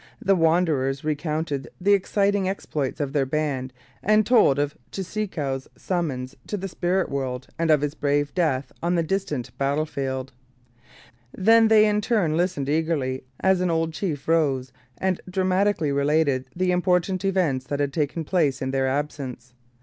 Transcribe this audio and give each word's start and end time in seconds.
The 0.19 0.35
wanderers 0.35 1.03
recounted 1.03 1.67
the 1.79 1.93
exciting 1.93 2.49
exploits 2.49 2.99
of 2.99 3.13
their 3.13 3.27
band 3.27 3.71
and 4.01 4.25
told 4.25 4.57
of 4.57 4.75
Cheeseekau's 4.91 5.67
summons 5.75 6.35
to 6.47 6.57
the 6.57 6.67
spirit 6.67 7.07
world 7.07 7.45
and 7.59 7.69
of 7.69 7.81
his 7.81 7.93
brave 7.93 8.33
death 8.33 8.71
on 8.81 8.95
the 8.95 9.03
distant 9.03 9.55
battlefield. 9.59 10.33
Then 11.37 11.67
they 11.67 11.85
in 11.85 12.01
turn 12.01 12.35
listened 12.35 12.67
eagerly 12.67 13.25
as 13.41 13.61
an 13.61 13.69
old 13.69 13.93
chief 13.93 14.27
rose 14.27 14.71
and 14.97 15.21
dramatically 15.29 15.91
related 15.91 16.45
the 16.55 16.71
important 16.71 17.23
events 17.23 17.67
that 17.67 17.79
had 17.79 17.93
taken 17.93 18.23
place 18.25 18.59
in 18.59 18.71
their 18.71 18.87
absence. 18.87 19.53